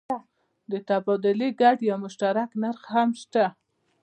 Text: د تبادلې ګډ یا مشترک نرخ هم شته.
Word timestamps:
د 0.71 0.73
تبادلې 0.87 1.49
ګډ 1.61 1.77
یا 1.89 1.95
مشترک 2.03 2.49
نرخ 2.61 2.81
هم 2.93 3.09
شته. 3.21 3.45